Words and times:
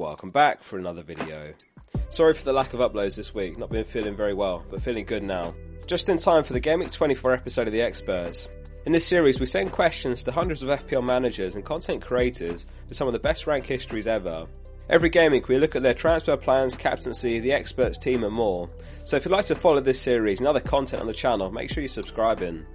Welcome 0.00 0.30
back 0.30 0.62
for 0.62 0.78
another 0.78 1.02
video. 1.02 1.52
Sorry 2.08 2.32
for 2.32 2.42
the 2.42 2.54
lack 2.54 2.72
of 2.72 2.80
uploads 2.80 3.16
this 3.16 3.34
week, 3.34 3.58
not 3.58 3.68
been 3.68 3.84
feeling 3.84 4.16
very 4.16 4.32
well, 4.32 4.64
but 4.70 4.80
feeling 4.80 5.04
good 5.04 5.22
now. 5.22 5.54
Just 5.86 6.08
in 6.08 6.16
time 6.16 6.42
for 6.42 6.54
the 6.54 6.58
Game 6.58 6.80
Week 6.80 6.90
24 6.90 7.34
episode 7.34 7.66
of 7.66 7.74
The 7.74 7.82
Experts. 7.82 8.48
In 8.86 8.92
this 8.92 9.06
series, 9.06 9.38
we 9.38 9.44
send 9.44 9.72
questions 9.72 10.22
to 10.22 10.32
hundreds 10.32 10.62
of 10.62 10.70
FPL 10.70 11.04
managers 11.04 11.54
and 11.54 11.66
content 11.66 12.00
creators 12.00 12.64
for 12.88 12.94
some 12.94 13.08
of 13.08 13.12
the 13.12 13.18
best 13.18 13.46
rank 13.46 13.66
histories 13.66 14.06
ever. 14.06 14.46
Every 14.88 15.10
game 15.10 15.32
week, 15.32 15.48
we 15.48 15.58
look 15.58 15.76
at 15.76 15.82
their 15.82 15.92
transfer 15.92 16.38
plans, 16.38 16.76
captaincy, 16.76 17.38
the 17.38 17.52
experts 17.52 17.98
team, 17.98 18.24
and 18.24 18.32
more. 18.32 18.70
So 19.04 19.18
if 19.18 19.26
you'd 19.26 19.32
like 19.32 19.44
to 19.44 19.54
follow 19.54 19.80
this 19.80 20.00
series 20.00 20.38
and 20.38 20.48
other 20.48 20.60
content 20.60 21.02
on 21.02 21.08
the 21.08 21.12
channel, 21.12 21.50
make 21.50 21.68
sure 21.68 21.82
you 21.82 21.88
subscribe 21.88 22.40
in. 22.40 22.66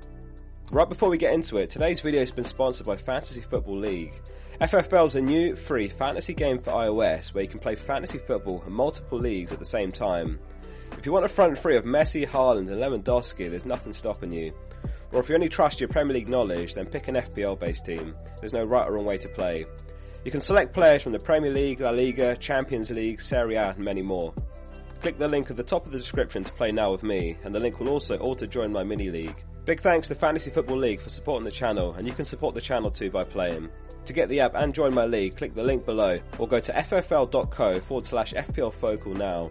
Right 0.71 0.89
before 0.89 1.09
we 1.09 1.20
get 1.20 1.34
into 1.34 1.57
it, 1.57 1.70
today's 1.70 2.02
video 2.02 2.21
has 2.21 2.32
been 2.32 2.43
sponsored 2.43 2.88
by 2.88 2.97
Fantasy 2.97 3.41
Football 3.41 3.77
League. 3.77 4.20
FFL 4.59 5.05
is 5.05 5.15
a 5.15 5.21
new, 5.21 5.55
free 5.55 5.88
fantasy 5.88 6.34
game 6.34 6.57
for 6.57 6.71
iOS 6.71 7.34
where 7.34 7.43
you 7.43 7.50
can 7.50 7.59
play 7.59 7.75
fantasy 7.75 8.18
football 8.18 8.64
in 8.65 8.73
multiple 8.73 9.20
leagues 9.20 9.51
at 9.51 9.59
the 9.59 9.65
same 9.65 9.92
time. 9.92 10.39
If 10.97 11.06
you 11.06 11.11
want 11.11 11.23
a 11.23 11.29
front 11.29 11.59
three 11.59 11.78
of 11.78 11.86
Messi, 11.86 12.28
Haaland 12.28 12.71
and 12.71 12.82
Lewandowski, 12.82 13.47
there's 13.47 13.65
nothing 13.65 13.93
stopping 13.93 14.32
you. 14.32 14.54
Or 15.11 15.20
if 15.20 15.29
you 15.29 15.36
only 15.36 15.50
trust 15.50 15.79
your 15.79 15.87
Premier 15.87 16.15
League 16.15 16.29
knowledge, 16.29 16.73
then 16.73 16.87
pick 16.87 17.07
an 17.09 17.15
FPL 17.15 17.59
based 17.59 17.86
team. 17.86 18.15
There's 18.39 18.54
no 18.54 18.65
right 18.65 18.87
or 18.87 18.93
wrong 18.93 19.06
way 19.06 19.20
to 19.20 19.29
play. 19.29 19.68
You 20.25 20.32
can 20.32 20.42
select 20.42 20.73
players 20.73 21.04
from 21.04 21.11
the 21.11 21.20
Premier 21.20 21.54
League, 21.54 21.79
La 21.79 21.92
Liga, 21.92 22.36
Champions 22.37 22.89
League, 22.89 23.21
Serie 23.21 23.56
A 23.56 23.70
and 23.70 23.86
many 23.86 24.01
more. 24.01 24.34
Click 25.01 25.20
the 25.20 25.28
link 25.28 25.51
at 25.51 25.57
the 25.57 25.64
top 25.64 25.86
of 25.86 25.92
the 25.92 26.00
description 26.00 26.43
to 26.43 26.51
play 26.54 26.71
now 26.71 26.92
with 26.92 27.04
me, 27.04 27.37
and 27.43 27.54
the 27.54 27.59
link 27.59 27.79
will 27.79 27.89
also 27.89 28.18
auto 28.18 28.47
join 28.47 28.71
my 28.71 28.84
mini 28.84 29.11
league. 29.11 29.45
Big 29.65 29.82
thanks 29.82 30.07
to 30.10 30.14
Fantasy 30.14 30.51
Football 30.51 30.78
League 30.78 31.01
for 31.01 31.10
supporting 31.10 31.43
the 31.43 31.50
channel, 31.50 31.96
and 31.96 32.06
you 32.06 32.14
can 32.14 32.23
support 32.23 32.53
the 32.53 32.61
channel 32.61 32.92
too 32.92 33.09
by 33.09 33.23
playing. 33.23 33.67
To 34.06 34.14
get 34.14 34.30
the 34.30 34.42
app 34.42 34.53
and 34.53 34.75
join 34.75 34.94
my 34.94 35.06
league, 35.06 35.38
click 35.38 35.56
the 35.56 35.64
link 35.64 35.88
below 35.88 36.19
or 36.38 36.47
go 36.47 36.59
to 36.59 36.72
ffl.co 36.72 37.80
forward 37.80 38.06
slash 38.06 38.33
FPL 38.33 38.72
Focal 38.72 39.16
now. 39.16 39.50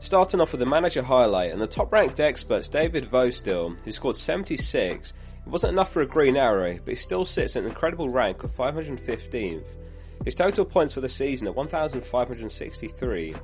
Starting 0.00 0.40
off 0.40 0.50
with 0.50 0.58
the 0.58 0.66
manager 0.66 1.00
highlight 1.00 1.52
and 1.52 1.62
the 1.62 1.66
top 1.68 1.92
ranked 1.92 2.18
experts 2.18 2.66
David 2.66 3.04
Vostil, 3.04 3.76
who 3.84 3.92
scored 3.92 4.16
76. 4.16 5.10
It 5.10 5.48
wasn't 5.48 5.74
enough 5.74 5.92
for 5.92 6.02
a 6.02 6.06
green 6.06 6.36
arrow, 6.36 6.76
but 6.84 6.90
he 6.90 6.96
still 6.96 7.24
sits 7.24 7.54
at 7.54 7.62
an 7.62 7.68
incredible 7.68 8.08
rank 8.08 8.42
of 8.42 8.50
515th. 8.50 9.76
His 10.24 10.34
total 10.34 10.64
points 10.64 10.92
for 10.92 11.00
the 11.00 11.08
season 11.08 11.46
are 11.46 11.52
1,563. 11.52 13.36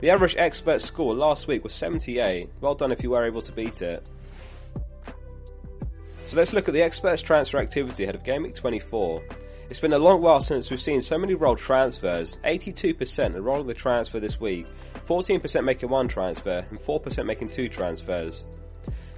The 0.00 0.10
average 0.10 0.34
expert 0.36 0.82
score 0.82 1.14
last 1.14 1.46
week 1.46 1.62
was 1.62 1.74
78. 1.74 2.50
Well 2.60 2.74
done 2.74 2.90
if 2.90 3.04
you 3.04 3.10
were 3.10 3.24
able 3.24 3.42
to 3.42 3.52
beat 3.52 3.82
it. 3.82 4.04
So 6.26 6.36
let's 6.38 6.52
look 6.52 6.68
at 6.68 6.74
the 6.74 6.82
experts 6.82 7.20
transfer 7.20 7.58
activity 7.58 8.04
ahead 8.04 8.14
of 8.14 8.24
Game 8.24 8.44
Week 8.44 8.54
24. 8.54 9.22
It's 9.68 9.80
been 9.80 9.92
a 9.92 9.98
long 9.98 10.22
while 10.22 10.40
since 10.40 10.70
we've 10.70 10.80
seen 10.80 11.00
so 11.00 11.18
many 11.18 11.34
rolled 11.34 11.58
transfers. 11.58 12.36
82% 12.44 13.34
are 13.34 13.42
rolling 13.42 13.66
the 13.66 13.74
transfer 13.74 14.20
this 14.20 14.40
week, 14.40 14.66
14% 15.06 15.64
making 15.64 15.88
one 15.88 16.08
transfer, 16.08 16.64
and 16.70 16.78
4% 16.78 17.26
making 17.26 17.50
two 17.50 17.68
transfers. 17.68 18.46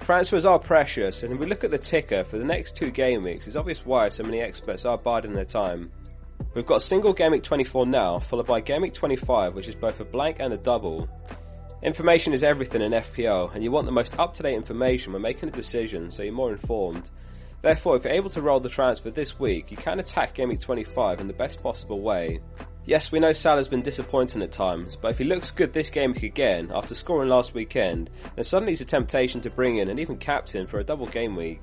Transfers 0.03 0.45
are 0.45 0.59
precious, 0.59 1.23
and 1.23 1.33
if 1.33 1.39
we 1.39 1.47
look 1.47 1.65
at 1.65 1.71
the 1.71 1.79
ticker 1.79 2.25
for 2.25 2.39
the 2.39 2.45
next 2.45 2.77
two 2.77 2.91
game 2.91 3.23
weeks, 3.23 3.47
it's 3.47 3.57
obvious 3.57 3.87
why 3.87 4.09
so 4.09 4.23
many 4.23 4.41
experts 4.41 4.85
are 4.85 4.99
biding 4.99 5.35
their 5.35 5.45
time. 5.45 5.91
We've 6.55 6.67
got 6.67 6.83
single 6.83 7.13
Game 7.13 7.33
Week 7.33 7.43
24 7.43 7.87
now, 7.87 8.19
followed 8.19 8.47
by 8.47 8.61
Game 8.61 8.83
Week 8.83 8.93
25, 8.93 9.55
which 9.55 9.69
is 9.69 9.75
both 9.75 10.01
a 10.01 10.05
blank 10.05 10.37
and 10.41 10.53
a 10.53 10.57
double. 10.57 11.09
Information 11.85 12.33
is 12.33 12.43
everything 12.43 12.81
in 12.81 12.93
FPL, 12.93 13.55
and 13.55 13.63
you 13.63 13.71
want 13.71 13.85
the 13.85 13.93
most 13.93 14.19
up 14.19 14.33
to 14.33 14.43
date 14.43 14.55
information 14.55 15.13
when 15.13 15.21
making 15.21 15.51
a 15.51 15.53
decision 15.53 16.11
so 16.11 16.23
you're 16.23 16.33
more 16.33 16.51
informed. 16.51 17.11
Therefore, 17.61 17.97
if 17.97 18.05
you're 18.05 18.15
able 18.15 18.31
to 18.31 18.41
roll 18.41 18.59
the 18.59 18.71
transfer 18.71 19.11
this 19.11 19.39
week, 19.39 19.71
you 19.71 19.77
can 19.77 20.01
attack 20.01 20.33
Game 20.33 20.49
Week 20.49 20.61
25 20.61 21.21
in 21.21 21.27
the 21.27 21.35
best 21.35 21.63
possible 21.63 22.01
way. 22.01 22.41
Yes, 22.87 23.13
we 23.13 23.21
know 23.21 23.35
Salah's 23.35 23.69
been 23.69 23.83
disappointing 23.83 24.41
at 24.43 24.51
times, 24.51 24.97
but 24.97 25.11
if 25.11 25.19
he 25.19 25.25
looks 25.25 25.51
good 25.51 25.75
this 25.75 25.91
game 25.91 26.15
week 26.15 26.23
again, 26.23 26.71
after 26.75 26.95
scoring 26.95 27.29
last 27.29 27.53
weekend, 27.53 28.09
then 28.35 28.47
suddenly 28.47 28.73
it's 28.73 28.81
a 28.81 28.87
temptation 28.87 29.43
to 29.43 29.51
bring 29.51 29.77
in 29.77 29.91
and 29.91 30.01
even 30.01 30.17
captain 30.17 30.67
for 30.67 30.81
a 30.81 30.85
double 30.85 31.07
game 31.07 31.37
week. 31.37 31.61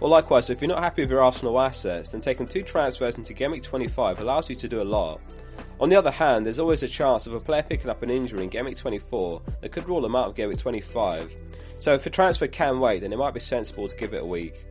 Well, 0.00 0.10
likewise, 0.10 0.50
if 0.50 0.60
you're 0.60 0.68
not 0.68 0.82
happy 0.82 1.02
with 1.02 1.10
your 1.10 1.22
Arsenal 1.22 1.60
assets, 1.60 2.10
then 2.10 2.20
taking 2.20 2.48
two 2.48 2.62
transfers 2.64 3.16
into 3.16 3.32
Game 3.34 3.52
Week 3.52 3.62
25 3.62 4.18
allows 4.18 4.48
you 4.48 4.56
to 4.56 4.68
do 4.68 4.82
a 4.82 4.84
lot. 4.84 5.20
On 5.80 5.88
the 5.88 5.96
other 5.96 6.10
hand, 6.10 6.44
there's 6.44 6.58
always 6.58 6.82
a 6.82 6.88
chance 6.88 7.26
of 7.26 7.32
a 7.32 7.40
player 7.40 7.62
picking 7.62 7.88
up 7.88 8.02
an 8.02 8.10
injury 8.10 8.42
in 8.42 8.50
Game 8.50 8.66
Week 8.66 8.76
24 8.76 9.40
that 9.62 9.72
could 9.72 9.88
rule 9.88 10.02
them 10.02 10.14
out 10.14 10.26
of 10.26 10.34
Game 10.34 10.50
Week 10.50 10.58
25. 10.58 11.34
So 11.78 11.94
if 11.94 12.04
a 12.04 12.10
transfer 12.10 12.46
can 12.46 12.80
wait, 12.80 13.00
then 13.00 13.14
it 13.14 13.18
might 13.18 13.32
be 13.32 13.40
sensible 13.40 13.88
to 13.88 13.96
give 13.96 14.12
it 14.12 14.22
a 14.22 14.26
week. 14.26 14.66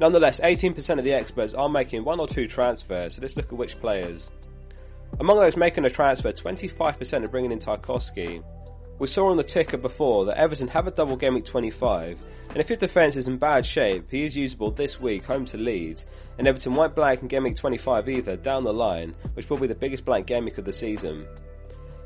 Nonetheless, 0.00 0.40
18% 0.40 0.98
of 0.98 1.04
the 1.04 1.12
experts 1.12 1.52
are 1.52 1.68
making 1.68 2.02
one 2.02 2.18
or 2.18 2.26
two 2.26 2.48
transfers, 2.48 3.16
so 3.16 3.22
let's 3.22 3.36
look 3.36 3.46
at 3.46 3.52
which 3.52 3.78
players. 3.78 4.30
Among 5.20 5.36
those 5.36 5.56
making 5.56 5.84
a 5.84 5.90
transfer, 5.90 6.32
25% 6.32 7.24
are 7.24 7.28
bringing 7.28 7.52
in 7.52 7.58
Tarkowski. 7.58 8.42
We 8.98 9.06
saw 9.06 9.30
on 9.30 9.36
the 9.36 9.44
ticker 9.44 9.76
before 9.76 10.24
that 10.24 10.38
Everton 10.38 10.68
have 10.68 10.86
a 10.86 10.90
double 10.90 11.16
game 11.16 11.34
week 11.34 11.44
25, 11.44 12.18
and 12.48 12.56
if 12.56 12.70
your 12.70 12.78
defence 12.78 13.16
is 13.16 13.28
in 13.28 13.36
bad 13.36 13.66
shape, 13.66 14.06
he 14.10 14.24
is 14.24 14.34
usable 14.34 14.70
this 14.70 14.98
week 14.98 15.26
home 15.26 15.44
to 15.46 15.58
Leeds, 15.58 16.06
and 16.38 16.48
Everton 16.48 16.74
won't 16.74 16.96
blank 16.96 17.20
in 17.20 17.28
game 17.28 17.42
week 17.42 17.56
25 17.56 18.08
either 18.08 18.36
down 18.36 18.64
the 18.64 18.72
line, 18.72 19.14
which 19.34 19.50
will 19.50 19.58
be 19.58 19.66
the 19.66 19.74
biggest 19.74 20.06
blank 20.06 20.26
game 20.26 20.46
week 20.46 20.56
of 20.56 20.64
the 20.64 20.72
season. 20.72 21.26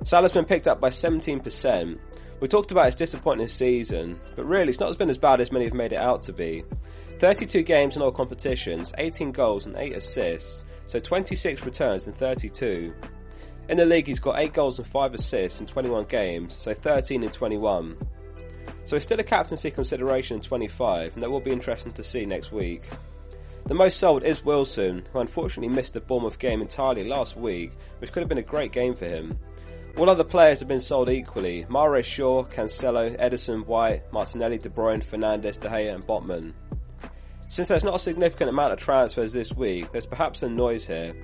Salah's 0.02 0.32
been 0.32 0.44
picked 0.44 0.66
up 0.66 0.80
by 0.80 0.88
17%. 0.88 1.98
We 2.40 2.48
talked 2.48 2.72
about 2.72 2.86
his 2.86 2.96
disappointing 2.96 3.46
season, 3.46 4.18
but 4.34 4.44
really 4.44 4.70
it's 4.70 4.80
not 4.80 4.98
been 4.98 5.10
as 5.10 5.18
bad 5.18 5.40
as 5.40 5.52
many 5.52 5.66
have 5.66 5.74
made 5.74 5.92
it 5.92 6.00
out 6.00 6.22
to 6.22 6.32
be. 6.32 6.64
32 7.20 7.62
games 7.62 7.94
in 7.94 8.02
all 8.02 8.10
competitions, 8.10 8.92
18 8.98 9.30
goals 9.30 9.66
and 9.66 9.76
8 9.76 9.94
assists, 9.94 10.64
so 10.88 10.98
26 10.98 11.64
returns 11.64 12.08
in 12.08 12.14
32. 12.14 12.92
In 13.70 13.76
the 13.76 13.86
league, 13.86 14.08
he's 14.08 14.18
got 14.18 14.36
8 14.36 14.52
goals 14.52 14.78
and 14.78 14.86
5 14.86 15.14
assists 15.14 15.60
in 15.60 15.66
21 15.66 16.06
games, 16.06 16.56
so 16.56 16.74
13 16.74 17.22
in 17.22 17.30
21. 17.30 17.96
So 18.84 18.96
he's 18.96 19.04
still 19.04 19.20
a 19.20 19.22
captaincy 19.22 19.70
consideration 19.70 20.38
in 20.38 20.42
25, 20.42 21.14
and 21.14 21.22
that 21.22 21.30
will 21.30 21.38
be 21.38 21.52
interesting 21.52 21.92
to 21.92 22.02
see 22.02 22.26
next 22.26 22.50
week. 22.50 22.90
The 23.66 23.74
most 23.74 23.98
sold 23.98 24.24
is 24.24 24.44
Wilson, 24.44 25.06
who 25.12 25.20
unfortunately 25.20 25.72
missed 25.72 25.94
the 25.94 26.00
Bournemouth 26.00 26.40
game 26.40 26.60
entirely 26.60 27.04
last 27.04 27.36
week, 27.36 27.70
which 28.00 28.10
could 28.10 28.22
have 28.22 28.28
been 28.28 28.38
a 28.38 28.42
great 28.42 28.72
game 28.72 28.96
for 28.96 29.06
him. 29.06 29.38
All 29.96 30.10
other 30.10 30.24
players 30.24 30.58
have 30.58 30.68
been 30.68 30.80
sold 30.80 31.08
equally 31.08 31.64
Mahrez 31.66 32.02
Shaw, 32.06 32.42
Cancelo, 32.42 33.16
Ederson, 33.20 33.64
White, 33.66 34.12
Martinelli, 34.12 34.58
De 34.58 34.68
Bruyne, 34.68 35.04
Fernandes, 35.04 35.60
De 35.60 35.68
Gea, 35.68 35.94
and 35.94 36.04
Botman. 36.04 36.54
Since 37.48 37.68
there's 37.68 37.84
not 37.84 37.94
a 37.94 38.00
significant 38.00 38.50
amount 38.50 38.72
of 38.72 38.80
transfers 38.80 39.32
this 39.32 39.52
week, 39.52 39.92
there's 39.92 40.06
perhaps 40.06 40.40
some 40.40 40.56
noise 40.56 40.88
here. 40.88 41.14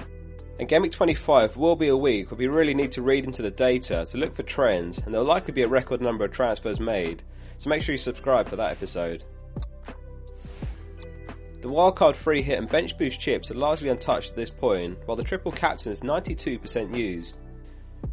And 0.59 0.69
Game 0.69 0.83
Week 0.83 0.93
25 0.93 1.59
will 1.59 1.77
be 1.77 1.89
a 1.89 1.97
week 1.97 2.31
where 2.31 2.39
we 2.39 2.47
really 2.47 2.73
need 2.73 2.93
to 2.93 3.03
read 3.03 3.25
into 3.25 3.43
the 3.43 3.51
data 3.51 4.07
to 4.11 4.17
look 4.17 4.35
for 4.35 4.43
trends, 4.43 4.99
and 4.99 5.13
there'll 5.13 5.27
likely 5.27 5.53
be 5.53 5.63
a 5.63 5.69
record 5.69 6.01
number 6.01 6.25
of 6.25 6.33
transfers 6.33 6.81
made, 6.81 7.23
so 7.59 7.69
make 7.69 7.83
sure 7.83 7.93
you 7.93 7.99
subscribe 7.99 8.49
for 8.49 8.57
that 8.57 8.73
episode. 8.73 9.25
The 11.61 11.69
wildcard 11.69 12.17
free 12.17 12.43
hit 12.43 12.59
and 12.59 12.69
bench 12.69 12.97
boost 12.97 13.21
chips 13.21 13.51
are 13.51 13.55
largely 13.55 13.91
untouched 13.91 14.31
at 14.31 14.37
this 14.37 14.49
point, 14.49 14.99
while 15.05 15.17
the 15.17 15.25
triple 15.25 15.53
captain 15.53 15.93
is 15.93 16.01
92% 16.01 16.97
used. 16.97 17.37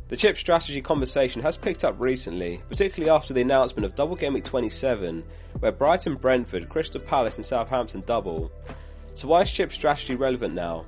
The 0.10 0.18
chip 0.18 0.36
strategy 0.36 0.82
conversation 0.82 1.42
has 1.44 1.56
picked 1.56 1.86
up 1.86 1.96
recently, 1.98 2.62
particularly 2.68 3.10
after 3.10 3.34
the 3.34 3.42
announcement 3.42 3.86
of 3.86 3.96
Double 3.96 4.16
Game 4.16 4.34
Week 4.34 4.44
27, 4.44 5.24
where 5.60 5.72
Brighton, 5.72 6.16
Brentford, 6.16 6.68
Crystal 6.68 7.00
Palace, 7.00 7.38
and 7.38 7.46
Southampton 7.46 8.04
double. 8.06 8.52
So 9.16 9.30
why 9.30 9.42
is 9.42 9.52
chip 9.52 9.72
strategy 9.72 10.16
relevant 10.16 10.54
now? 10.54 10.86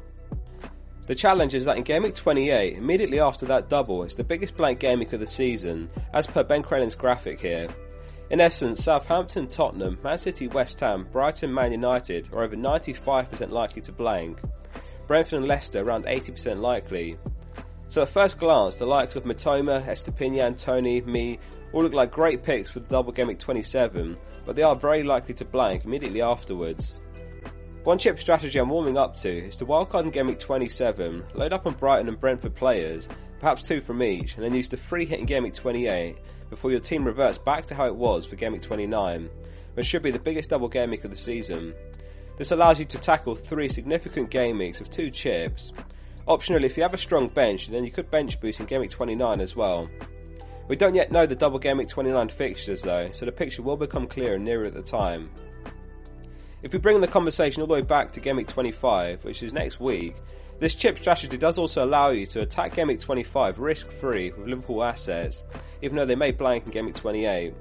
The 1.08 1.16
challenge 1.16 1.54
is 1.54 1.66
that 1.66 1.78
in 1.78 1.84
Game 1.84 2.02
Week 2.02 2.16
28, 2.16 2.78
immediately 2.78 3.20
after 3.20 3.46
that 3.46 3.70
double, 3.70 4.02
it's 4.02 4.16
the 4.16 4.24
biggest 4.24 4.58
blank 4.58 4.80
game 4.80 5.00
week 5.00 5.14
of 5.14 5.20
the 5.20 5.28
season, 5.28 5.88
as 6.14 6.26
per 6.26 6.44
Ben 6.44 6.64
Crellin's 6.64 6.96
graphic 6.96 7.40
here. 7.40 7.68
In 8.32 8.42
essence, 8.42 8.84
Southampton, 8.84 9.48
Tottenham, 9.48 10.00
Man 10.04 10.18
City, 10.18 10.48
West 10.48 10.80
Ham, 10.80 11.08
Brighton, 11.12 11.54
Man 11.54 11.72
United 11.72 12.34
are 12.34 12.44
over 12.44 12.56
95% 12.56 13.52
likely 13.52 13.84
to 13.84 13.92
blank. 13.92 14.40
Brentford 15.06 15.38
and 15.38 15.48
Leicester 15.48 15.84
around 15.84 16.06
80% 16.06 16.60
likely. 16.60 17.20
So 17.90 18.02
at 18.02 18.10
first 18.10 18.40
glance, 18.40 18.78
the 18.78 18.88
likes 18.88 19.16
of 19.16 19.26
Mitoma, 19.26 19.86
Estupiñán, 19.86 20.60
Toney, 20.60 21.02
me 21.02 21.38
all 21.72 21.84
look 21.84 21.94
like 21.94 22.12
great 22.12 22.42
picks 22.42 22.72
for 22.72 22.80
the 22.80 22.88
double 22.88 23.12
game 23.12 23.28
week 23.28 23.38
27, 23.38 24.18
but 24.44 24.56
they 24.56 24.64
are 24.64 24.76
very 24.76 25.04
likely 25.04 25.36
to 25.36 25.46
blank 25.46 25.86
immediately 25.86 26.24
afterwards. 26.24 27.04
One 27.86 28.00
chip 28.00 28.20
strategy 28.20 28.58
I'm 28.58 28.70
warming 28.70 28.98
up 28.98 29.16
to 29.18 29.30
is 29.30 29.58
to 29.58 29.66
wildcard 29.68 30.06
in 30.06 30.10
Game 30.10 30.26
Week 30.26 30.40
27, 30.40 31.24
load 31.36 31.54
up 31.54 31.68
on 31.68 31.76
Brighton 31.76 32.08
and 32.08 32.20
Brentford 32.20 32.56
players, 32.56 33.08
perhaps 33.40 33.62
two 33.62 33.80
from 33.80 34.02
each, 34.02 34.34
and 34.34 34.44
then 34.44 34.56
use 34.56 34.68
the 34.68 34.76
free 34.76 35.06
hit 35.06 35.20
in 35.20 35.28
Game 35.28 35.44
Week 35.44 35.54
28 35.54 36.18
before 36.50 36.72
your 36.72 36.80
team 36.80 37.06
reverts 37.06 37.38
back 37.38 37.68
to 37.68 37.76
how 37.76 37.86
it 37.86 37.96
was 37.96 38.26
for 38.26 38.38
Game 38.38 38.54
Week 38.54 38.64
29, 38.64 39.30
which 39.76 39.86
should 39.86 40.02
be 40.02 40.10
the 40.10 40.18
biggest 40.18 40.50
double 40.50 40.68
game 40.68 40.90
week 40.90 41.04
of 41.04 41.12
the 41.12 41.16
season. 41.16 41.76
This 42.38 42.50
allows 42.50 42.80
you 42.80 42.86
to 42.86 42.98
tackle 42.98 43.36
three 43.36 43.70
significant 43.70 44.32
game 44.32 44.58
weeks 44.58 44.82
of 44.82 44.90
two 44.90 45.12
chips. 45.12 45.72
Optionally, 46.28 46.64
if 46.64 46.78
you 46.78 46.82
have 46.82 46.96
a 46.96 46.98
strong 46.98 47.28
bench, 47.28 47.68
then 47.68 47.84
you 47.84 47.92
could 47.92 48.10
bench 48.10 48.40
boost 48.40 48.60
in 48.60 48.66
Game 48.66 48.82
Week 48.82 48.90
29 48.90 49.40
as 49.40 49.56
well. 49.56 49.88
We 50.68 50.76
don't 50.76 50.96
yet 50.96 51.12
know 51.12 51.28
the 51.28 51.36
double 51.36 51.60
Game 51.60 51.78
Week 51.78 51.88
29 51.88 52.30
fixtures 52.30 52.82
though, 52.82 53.12
so 53.12 53.28
the 53.28 53.32
picture 53.32 53.62
will 53.62 53.78
become 53.78 54.08
clearer 54.08 54.40
nearer 54.40 54.66
at 54.66 54.74
the 54.74 54.82
time. 54.82 55.30
If 56.66 56.74
we 56.74 56.80
bring 56.80 57.00
the 57.00 57.06
conversation 57.06 57.62
all 57.62 57.68
the 57.68 57.76
way 57.76 57.84
back 57.84 58.12
to 58.14 58.34
Week 58.34 58.48
25, 58.48 59.24
which 59.24 59.44
is 59.44 59.54
next 59.54 59.80
week, 59.80 60.16
This 60.58 60.74
chip 60.74 60.98
strategy 60.98 61.38
does 61.38 61.58
also 61.58 61.84
allow 61.84 62.12
you 62.12 62.26
to 62.28 62.42
attack 62.42 62.78
Week 62.78 63.00
25 63.00 63.60
risk 63.60 63.92
free 63.92 64.32
with 64.32 64.48
Liverpool 64.48 64.84
assets, 64.84 65.44
even 65.82 65.98
though 65.98 66.06
they 66.06 66.16
may 66.16 66.32
blank 66.32 66.74
in 66.76 66.86
Week 66.86 66.96
28. 66.96 67.54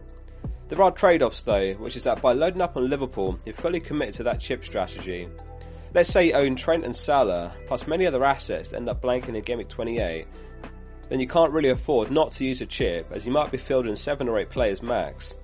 There 0.69 0.83
are 0.83 0.91
trade 0.93 1.23
offs 1.23 1.43
though, 1.43 1.73
which 1.75 1.97
is 1.97 2.05
that 2.05 2.23
by 2.23 2.33
loading 2.33 2.61
up 2.61 2.77
on 2.77 2.89
Liverpool, 2.89 3.39
you're 3.45 3.55
fully 3.55 3.81
committed 3.81 4.15
to 4.15 4.23
that 4.23 4.41
chip 4.41 4.65
strategy. 4.65 5.29
Let's 5.93 6.11
say 6.11 6.29
you 6.29 6.33
own 6.35 6.57
Trent 6.57 6.85
and 6.85 6.95
Salah, 6.95 7.53
plus 7.67 7.87
many 7.87 8.07
other 8.07 8.25
assets 8.25 8.69
that 8.71 8.77
end 8.77 8.89
up 8.89 9.03
blanking 9.03 9.37
in 9.37 9.59
Week 9.59 9.69
28, 9.69 10.27
then 11.09 11.21
you 11.21 11.29
can't 11.29 11.53
really 11.53 11.71
afford 11.71 12.11
not 12.11 12.31
to 12.33 12.45
use 12.45 12.61
a 12.61 12.67
chip, 12.67 13.11
as 13.13 13.27
you 13.27 13.33
might 13.33 13.51
be 13.51 13.59
fielding 13.59 13.97
7 13.97 14.29
or 14.29 14.39
8 14.39 14.51
players 14.51 14.83
max. 14.83 15.37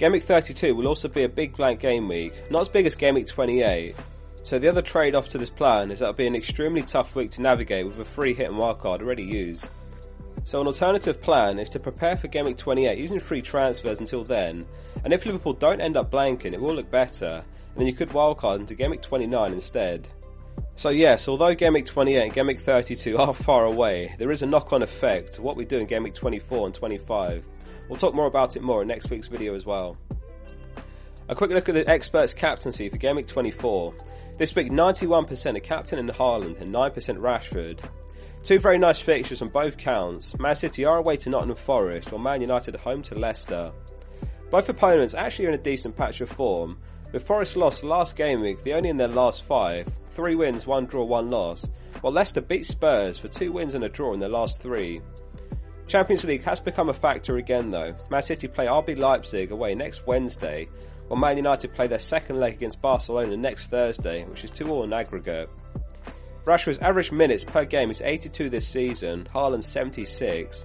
Game 0.00 0.12
Week 0.12 0.22
32 0.22 0.74
will 0.74 0.86
also 0.86 1.08
be 1.08 1.24
a 1.24 1.28
big 1.28 1.54
blank 1.54 1.78
game 1.78 2.08
week, 2.08 2.32
not 2.50 2.62
as 2.62 2.70
big 2.70 2.86
as 2.86 2.94
Game 2.94 3.16
Week 3.16 3.26
28, 3.26 3.94
so 4.42 4.58
the 4.58 4.66
other 4.66 4.80
trade-off 4.80 5.28
to 5.28 5.36
this 5.36 5.50
plan 5.50 5.90
is 5.90 5.98
that 5.98 6.06
it'll 6.06 6.14
be 6.14 6.26
an 6.26 6.34
extremely 6.34 6.82
tough 6.82 7.14
week 7.14 7.32
to 7.32 7.42
navigate 7.42 7.84
with 7.84 7.98
a 7.98 8.04
free 8.06 8.32
hit 8.32 8.48
and 8.48 8.58
wildcard 8.58 9.02
already 9.02 9.24
used. 9.24 9.68
So 10.44 10.58
an 10.58 10.66
alternative 10.66 11.20
plan 11.20 11.58
is 11.58 11.68
to 11.68 11.78
prepare 11.78 12.16
for 12.16 12.28
Game 12.28 12.46
Week 12.46 12.56
28 12.56 12.96
using 12.96 13.20
free 13.20 13.42
transfers 13.42 14.00
until 14.00 14.24
then, 14.24 14.64
and 15.04 15.12
if 15.12 15.26
Liverpool 15.26 15.52
don't 15.52 15.82
end 15.82 15.98
up 15.98 16.10
blanking, 16.10 16.54
it 16.54 16.60
will 16.62 16.76
look 16.76 16.90
better, 16.90 17.44
and 17.44 17.76
then 17.76 17.86
you 17.86 17.92
could 17.92 18.08
wildcard 18.08 18.60
into 18.60 18.74
Game 18.74 18.92
Week 18.92 19.02
29 19.02 19.52
instead. 19.52 20.08
So 20.76 20.88
yes, 20.88 21.28
although 21.28 21.54
Game 21.54 21.74
Week 21.74 21.84
28 21.84 22.22
and 22.22 22.32
Game 22.32 22.46
Week 22.46 22.60
32 22.60 23.18
are 23.18 23.34
far 23.34 23.66
away, 23.66 24.14
there 24.18 24.30
is 24.30 24.40
a 24.40 24.46
knock-on 24.46 24.80
effect 24.80 25.34
to 25.34 25.42
what 25.42 25.56
we 25.56 25.66
do 25.66 25.76
in 25.76 25.84
Game 25.84 26.04
Week 26.04 26.14
24 26.14 26.64
and 26.64 26.74
25. 26.74 27.44
We'll 27.90 27.98
talk 27.98 28.14
more 28.14 28.26
about 28.26 28.54
it 28.54 28.62
more 28.62 28.82
in 28.82 28.88
next 28.88 29.10
week's 29.10 29.26
video 29.26 29.56
as 29.56 29.66
well. 29.66 29.96
A 31.28 31.34
quick 31.34 31.50
look 31.50 31.68
at 31.68 31.74
the 31.74 31.88
experts' 31.90 32.32
captaincy 32.32 32.88
for 32.88 32.98
Game 32.98 33.16
Week 33.16 33.26
24. 33.26 33.92
This 34.38 34.54
week, 34.54 34.70
91% 34.70 35.56
are 35.56 35.60
captain 35.60 35.98
in 35.98 36.06
Haaland 36.06 36.60
and 36.60 36.72
9% 36.72 36.94
Rashford. 37.18 37.80
Two 38.44 38.60
very 38.60 38.78
nice 38.78 39.00
fixtures 39.00 39.42
on 39.42 39.48
both 39.48 39.76
counts. 39.76 40.38
Man 40.38 40.54
City 40.54 40.84
are 40.84 40.98
away 40.98 41.16
to 41.16 41.30
Nottingham 41.30 41.56
Forest, 41.56 42.12
while 42.12 42.20
Man 42.20 42.40
United 42.40 42.76
are 42.76 42.78
home 42.78 43.02
to 43.02 43.16
Leicester. 43.16 43.72
Both 44.52 44.68
opponents 44.68 45.14
actually 45.14 45.46
are 45.46 45.48
in 45.48 45.58
a 45.58 45.62
decent 45.62 45.96
patch 45.96 46.20
of 46.20 46.30
form, 46.30 46.78
with 47.10 47.26
Forest 47.26 47.56
lost 47.56 47.82
last 47.82 48.14
game 48.14 48.40
week, 48.40 48.62
the 48.62 48.74
only 48.74 48.90
in 48.90 48.98
their 48.98 49.08
last 49.08 49.42
five, 49.42 49.88
three 50.12 50.36
wins, 50.36 50.64
one 50.64 50.86
draw, 50.86 51.02
one 51.02 51.28
loss, 51.28 51.68
while 52.02 52.12
Leicester 52.12 52.40
beat 52.40 52.66
Spurs 52.66 53.18
for 53.18 53.26
two 53.26 53.50
wins 53.50 53.74
and 53.74 53.82
a 53.82 53.88
draw 53.88 54.14
in 54.14 54.20
their 54.20 54.28
last 54.28 54.62
three. 54.62 55.00
Champions 55.90 56.22
League 56.22 56.44
has 56.44 56.60
become 56.60 56.88
a 56.88 56.94
factor 56.94 57.36
again 57.36 57.70
though. 57.70 57.96
Man 58.10 58.22
City 58.22 58.46
play 58.46 58.66
RB 58.66 58.96
Leipzig 58.96 59.50
away 59.50 59.74
next 59.74 60.06
Wednesday, 60.06 60.68
while 61.08 61.18
Man 61.18 61.36
United 61.36 61.74
play 61.74 61.88
their 61.88 61.98
second 61.98 62.38
leg 62.38 62.54
against 62.54 62.80
Barcelona 62.80 63.36
next 63.36 63.66
Thursday, 63.66 64.24
which 64.26 64.44
is 64.44 64.52
2 64.52 64.68
all 64.68 64.84
in 64.84 64.92
aggregate. 64.92 65.50
Rashford's 66.44 66.78
average 66.78 67.10
minutes 67.10 67.42
per 67.42 67.64
game 67.64 67.90
is 67.90 68.02
82 68.02 68.50
this 68.50 68.68
season, 68.68 69.28
Haaland 69.34 69.64
76. 69.64 70.64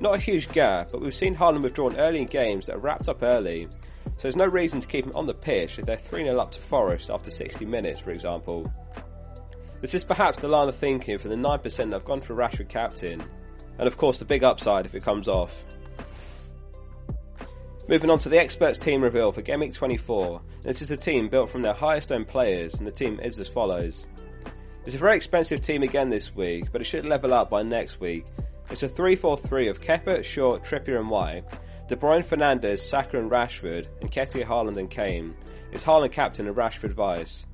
Not 0.00 0.16
a 0.16 0.18
huge 0.18 0.50
gap, 0.50 0.92
but 0.92 1.00
we've 1.00 1.14
seen 1.14 1.34
Haaland 1.34 1.62
withdrawn 1.62 1.96
early 1.96 2.20
in 2.20 2.26
games 2.26 2.66
that 2.66 2.76
are 2.76 2.80
wrapped 2.80 3.08
up 3.08 3.22
early, 3.22 3.68
so 4.04 4.22
there's 4.22 4.36
no 4.36 4.44
reason 4.44 4.82
to 4.82 4.86
keep 4.86 5.06
him 5.06 5.16
on 5.16 5.26
the 5.26 5.32
pitch 5.32 5.78
if 5.78 5.86
they're 5.86 5.96
3 5.96 6.24
0 6.24 6.38
up 6.38 6.52
to 6.52 6.60
Forest 6.60 7.08
after 7.08 7.30
60 7.30 7.64
minutes, 7.64 8.00
for 8.00 8.10
example. 8.10 8.70
This 9.80 9.94
is 9.94 10.04
perhaps 10.04 10.36
the 10.36 10.48
line 10.48 10.68
of 10.68 10.76
thinking 10.76 11.16
for 11.16 11.28
the 11.28 11.36
9% 11.36 11.62
that 11.62 11.92
have 11.92 12.04
gone 12.04 12.20
for 12.20 12.34
Rashford 12.34 12.68
captain, 12.68 13.24
and 13.78 13.86
of 13.86 13.96
course 13.96 14.18
the 14.18 14.24
big 14.24 14.44
upside 14.44 14.86
if 14.86 14.94
it 14.94 15.02
comes 15.02 15.28
off. 15.28 15.64
Moving 17.88 18.10
on 18.10 18.18
to 18.18 18.28
the 18.28 18.38
experts 18.38 18.78
team 18.78 19.02
reveal 19.02 19.32
for 19.32 19.40
Game 19.40 19.72
24. 19.72 20.42
This 20.62 20.82
is 20.82 20.88
the 20.88 20.96
team 20.96 21.28
built 21.30 21.48
from 21.48 21.62
their 21.62 21.72
highest 21.72 22.12
owned 22.12 22.28
players, 22.28 22.74
and 22.74 22.86
the 22.86 22.92
team 22.92 23.18
is 23.20 23.38
as 23.38 23.48
follows. 23.48 24.06
It's 24.84 24.94
a 24.94 24.98
very 24.98 25.16
expensive 25.16 25.62
team 25.62 25.82
again 25.82 26.10
this 26.10 26.34
week, 26.34 26.70
but 26.70 26.82
it 26.82 26.84
should 26.84 27.06
level 27.06 27.32
up 27.32 27.48
by 27.48 27.62
next 27.62 27.98
week. 28.00 28.26
It's 28.70 28.82
a 28.82 28.88
3-4-3 28.88 29.70
of 29.70 29.80
Kepa, 29.80 30.22
Shaw, 30.22 30.58
Trippier 30.58 30.98
and 30.98 31.08
White, 31.08 31.44
De 31.88 31.96
Bruyne, 31.96 32.22
Fernandes, 32.22 32.80
Saka 32.80 33.18
and 33.18 33.30
Rashford, 33.30 33.86
and 34.02 34.10
Nketiah, 34.10 34.44
Haaland 34.44 34.76
and 34.76 34.90
Kane. 34.90 35.34
It's 35.72 35.84
Haaland 35.84 36.12
captain 36.12 36.46
and 36.46 36.56
Rashford 36.56 36.92
vice. 36.92 37.46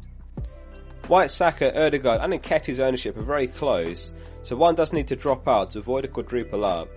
White, 1.09 1.31
Saka, 1.31 1.87
Odegaard 1.87 2.23
and 2.23 2.33
Nketiah's 2.33 2.81
ownership 2.81 3.17
are 3.19 3.23
very 3.23 3.47
close, 3.47 4.13
so 4.43 4.57
one 4.57 4.75
does 4.75 4.93
need 4.93 5.09
to 5.09 5.17
drop 5.17 5.47
out 5.47 5.73
to 5.73 5.81
avoid 5.81 6.07
a 6.07 6.09
quadruple 6.09 6.65
up, 6.65 6.89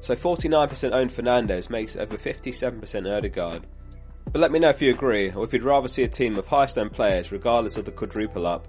so 0.00 0.14
49% 0.14 0.92
owned 0.92 1.10
Fernandes 1.10 1.70
makes 1.70 1.96
over 1.96 2.18
57% 2.18 3.16
Odegaard. 3.16 3.66
But 4.30 4.40
let 4.40 4.52
me 4.52 4.58
know 4.58 4.68
if 4.68 4.82
you 4.82 4.90
agree, 4.90 5.30
or 5.30 5.44
if 5.44 5.52
you'd 5.54 5.62
rather 5.62 5.88
see 5.88 6.02
a 6.02 6.08
team 6.08 6.36
of 6.36 6.46
high 6.46 6.66
stone 6.66 6.90
players 6.90 7.32
regardless 7.32 7.78
of 7.78 7.86
the 7.86 7.92
quadruple 7.92 8.46
up. 8.46 8.68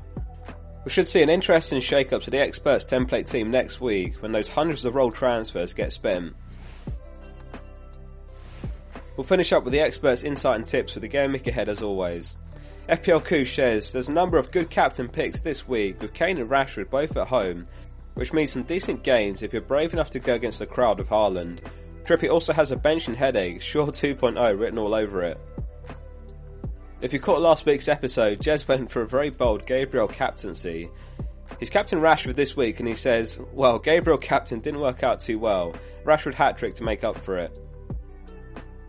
We 0.86 0.92
should 0.92 1.10
see 1.10 1.22
an 1.22 1.30
interesting 1.30 1.82
shake-up 1.82 2.22
to 2.24 2.30
the 2.30 2.40
experts 2.40 2.86
template 2.86 3.28
team 3.28 3.52
next 3.52 3.82
week 3.82 4.22
when 4.22 4.32
those 4.32 4.48
hundreds 4.48 4.86
of 4.86 4.96
roll 4.96 5.12
transfers 5.12 5.74
get 5.74 5.92
spent. 5.92 6.36
We'll 9.18 9.26
finish 9.26 9.52
up 9.52 9.64
with 9.64 9.74
the 9.74 9.80
experts' 9.82 10.24
insight 10.24 10.58
and 10.58 10.66
tips 10.66 10.94
for 10.94 11.00
the 11.00 11.08
game 11.08 11.34
week 11.34 11.48
ahead 11.48 11.68
as 11.68 11.82
always. 11.82 12.38
FPL 12.88 13.26
Coup 13.26 13.46
shares 13.46 13.92
there's 13.92 14.10
a 14.10 14.14
number 14.14 14.38
of 14.38 14.52
good 14.52 14.70
captain 14.70 15.08
picks 15.08 15.42
this 15.42 15.68
week 15.68 16.00
with 16.02 16.14
Kane 16.14 16.38
and 16.38 16.50
Rashford 16.50 16.92
both 16.92 17.18
at 17.18 17.28
home 17.28 17.66
which 18.14 18.32
means 18.32 18.52
some 18.52 18.62
decent 18.62 19.04
gains 19.04 19.42
if 19.42 19.54
you're 19.54 19.62
brave 19.62 19.94
enough 19.94 20.12
to 20.12 20.20
go 20.20 20.36
against 20.36 20.60
the 20.60 20.66
crowd 20.66 21.00
of 21.00 21.10
Haaland. 21.10 21.60
Trippier 22.04 22.32
also 22.32 22.54
has 22.54 22.72
a 22.72 22.76
bench 22.76 23.08
and 23.08 23.18
headache, 23.18 23.62
Shaw 23.62 23.86
2.0 23.88 24.60
written 24.60 24.78
all 24.78 24.94
over 24.94 25.24
it. 25.24 25.40
If 27.02 27.12
you 27.12 27.20
caught 27.20 27.42
last 27.42 27.66
week's 27.66 27.88
episode, 27.88 28.40
Jez 28.40 28.68
went 28.68 28.90
for 28.90 29.02
a 29.02 29.08
very 29.08 29.32
bold 29.32 29.66
Gabriel 29.66 30.08
captaincy. 30.08 30.90
He's 31.60 31.70
captain 31.70 32.00
Rashford 32.00 32.36
this 32.36 32.56
week 32.56 32.80
and 32.80 32.88
he 32.88 32.96
says, 32.96 33.40
well, 33.52 33.80
Gabriel 33.80 34.18
captain 34.18 34.60
didn't 34.60 34.80
work 34.80 35.04
out 35.04 35.20
too 35.20 35.40
well. 35.40 35.74
Rashford 36.04 36.36
hat 36.36 36.58
trick 36.58 36.76
to 36.76 36.84
make 36.84 37.04
up 37.04 37.18
for 37.18 37.38
it. 37.38 37.58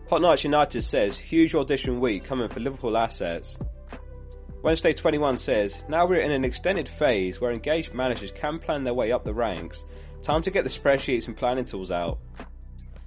Hot 0.09 0.21
Knights 0.21 0.43
United 0.45 0.83
says, 0.83 1.17
huge 1.17 1.53
audition 1.53 1.99
week 1.99 2.23
coming 2.23 2.47
for 2.47 2.61
Liverpool 2.61 2.95
assets. 2.95 3.59
Wednesday 4.63 4.93
21 4.93 5.37
says, 5.37 5.83
Now 5.87 6.05
we're 6.05 6.21
in 6.21 6.31
an 6.31 6.43
extended 6.43 6.89
phase 6.89 7.39
where 7.39 7.51
engaged 7.51 7.93
managers 7.93 8.31
can 8.31 8.57
plan 8.57 8.83
their 8.83 8.93
way 8.93 9.11
up 9.11 9.23
the 9.23 9.33
ranks. 9.33 9.85
Time 10.23 10.41
to 10.41 10.51
get 10.51 10.63
the 10.63 10.69
spreadsheets 10.69 11.27
and 11.27 11.37
planning 11.37 11.65
tools 11.65 11.91
out. 11.91 12.17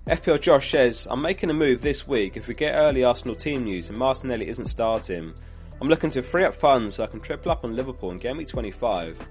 FPL 0.07 0.41
Josh 0.41 0.71
says, 0.71 1.07
I'm 1.11 1.21
making 1.21 1.51
a 1.51 1.55
move 1.55 1.83
this 1.83 2.07
week 2.07 2.37
if 2.37 2.47
we 2.47 2.55
get 2.55 2.75
early 2.75 3.05
Arsenal 3.05 3.35
team 3.35 3.65
news 3.65 3.89
and 3.89 3.99
Martinelli 3.99 4.49
isn't 4.49 4.67
starting. 4.67 5.35
I'm 5.81 5.89
looking 5.89 6.11
to 6.13 6.23
free 6.23 6.45
up 6.45 6.55
funds 6.55 6.97
so 6.97 7.05
I 7.05 7.09
can 7.09 7.21
triple 7.21 7.53
up 7.53 7.65
on 7.65 7.75
Liverpool 7.75 8.13
in 8.13 8.19
Game 8.19 8.37
Week 8.37 8.49
25. 8.49 9.27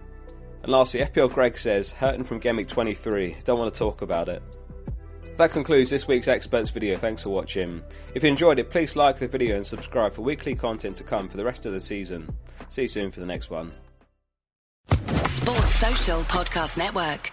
And 0.64 0.72
lastly, 0.72 1.00
FPL 1.00 1.34
Greg 1.34 1.58
says, 1.58 1.92
hurting 1.92 2.26
from 2.26 2.40
Game 2.40 2.58
Week 2.58 2.68
23, 2.68 3.38
don't 3.46 3.60
want 3.60 3.74
to 3.74 3.78
talk 3.78 4.02
about 4.02 4.30
it. 4.30 4.44
That 5.40 5.52
concludes 5.52 5.90
this 5.90 6.06
week's 6.06 6.28
Experts 6.28 6.70
video, 6.70 6.98
thanks 6.98 7.24
for 7.24 7.30
watching. 7.30 7.82
If 8.14 8.24
you 8.24 8.30
enjoyed 8.30 8.60
it, 8.60 8.72
please 8.72 8.98
like 8.98 9.20
the 9.20 9.28
video 9.30 9.56
and 9.56 9.66
subscribe 9.66 10.12
for 10.12 10.22
weekly 10.22 10.54
content 10.54 10.98
to 10.98 11.06
come 11.06 11.30
for 11.30 11.38
the 11.38 11.46
rest 11.46 11.66
of 11.66 11.72
the 11.72 11.80
season. 11.80 12.36
See 12.68 12.82
you 12.82 12.88
soon 12.90 13.10
for 13.10 13.22
the 13.22 13.26
next 13.26 13.50
one. 13.50 13.72
Sports 14.90 15.76
Social 15.76 16.20
Podcast 16.24 16.78
Network. 16.78 17.32